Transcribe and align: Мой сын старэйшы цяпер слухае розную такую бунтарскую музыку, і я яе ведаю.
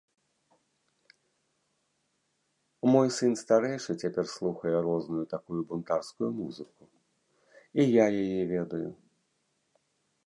Мой 2.95 3.07
сын 3.17 3.33
старэйшы 3.43 3.91
цяпер 4.05 4.25
слухае 4.35 4.73
розную 4.87 5.23
такую 5.35 5.61
бунтарскую 5.73 6.31
музыку, 6.41 6.83
і 7.85 7.87
я 8.03 8.09
яе 8.25 8.43
ведаю. 8.57 8.85